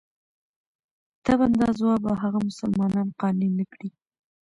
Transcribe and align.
طبعاً 1.25 1.49
دا 1.61 1.67
ځواب 1.79 1.99
به 2.05 2.11
هغه 2.23 2.39
مسلمانان 2.49 3.07
قانع 3.19 3.49
نه 3.57 3.65
کړي. 3.71 3.89